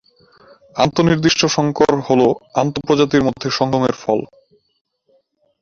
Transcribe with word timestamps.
আন্ত-নির্দিষ্ট 0.75 1.41
সংকর 1.47 1.93
হল 2.07 2.21
আন্ত-প্রজাতির 2.55 3.23
মধ্যে 3.23 3.47
সঙ্গমের 3.49 3.95
ফল। 4.01 4.19